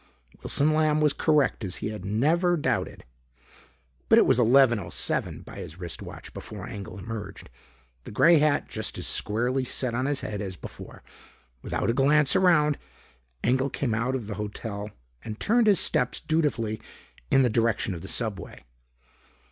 Wilson 0.41 0.73
Lamb 0.73 0.99
was 0.99 1.13
correct 1.13 1.63
as 1.63 1.75
he 1.75 1.89
had 1.89 2.03
never 2.03 2.57
doubted. 2.57 3.03
But 4.09 4.17
it 4.17 4.25
was 4.25 4.39
11:07 4.39 5.45
by 5.45 5.57
his 5.57 5.77
wrist 5.79 6.01
watch 6.01 6.33
before 6.33 6.67
Engel 6.67 6.97
emerged. 6.97 7.51
The 8.05 8.11
gray 8.11 8.39
hat 8.39 8.67
just 8.67 8.97
as 8.97 9.05
squarely 9.05 9.63
set 9.63 9.93
on 9.93 10.07
his 10.07 10.21
head 10.21 10.41
as 10.41 10.55
before, 10.55 11.03
without 11.61 11.91
a 11.91 11.93
glance 11.93 12.35
around, 12.35 12.79
Engel 13.43 13.69
came 13.69 13.93
out 13.93 14.15
of 14.15 14.25
the 14.25 14.33
hotel 14.41 14.89
and 15.23 15.39
turned 15.39 15.67
his 15.67 15.79
steps 15.79 16.19
dutifully 16.19 16.81
in 17.29 17.43
the 17.43 17.47
direction 17.51 17.93
of 17.93 18.01
the 18.01 18.07
subway. 18.07 18.63